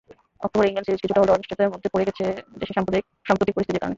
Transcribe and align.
অক্টোবরের 0.41 0.69
England 0.69 0.87
series 0.87 1.01
কিছুটা 1.01 1.21
হলেও 1.21 1.35
অনিশ্চয়তার 1.35 1.73
মধ্যে 1.73 1.91
পড়ে 1.93 2.07
গেছে 2.07 2.23
দেশের 2.59 2.75
সাম্প্রতিক 3.27 3.53
পরিস্থিতির 3.55 3.81
কারণে। 3.81 3.89